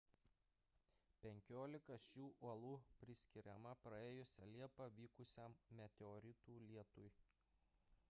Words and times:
penkiolika 1.25 1.97
šių 2.05 2.31
uolų 2.47 2.73
priskiriama 3.03 3.77
praėjusią 3.85 4.51
liepą 4.57 4.91
vykusiam 4.99 5.59
meteoritų 5.83 6.61
lietui 6.69 7.11